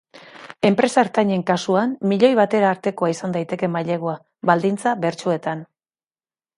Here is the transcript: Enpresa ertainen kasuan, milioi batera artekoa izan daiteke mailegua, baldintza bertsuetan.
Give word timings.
Enpresa 0.69 1.03
ertainen 1.07 1.43
kasuan, 1.49 1.93
milioi 2.13 2.33
batera 2.41 2.73
artekoa 2.77 3.13
izan 3.15 3.39
daiteke 3.39 3.73
mailegua, 3.77 4.19
baldintza 4.53 4.99
bertsuetan. 5.07 5.67